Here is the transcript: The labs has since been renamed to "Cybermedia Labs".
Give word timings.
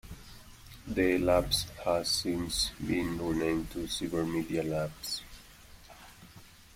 The 0.87 1.19
labs 1.19 1.67
has 1.85 2.09
since 2.09 2.71
been 2.83 3.19
renamed 3.21 3.69
to 3.73 3.83
"Cybermedia 3.85 4.67
Labs". 4.67 5.21